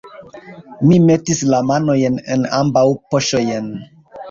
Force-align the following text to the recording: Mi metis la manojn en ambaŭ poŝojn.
Mi 0.87 0.97
metis 1.09 1.43
la 1.51 1.59
manojn 1.73 2.19
en 2.39 2.51
ambaŭ 2.63 2.85
poŝojn. 3.13 3.73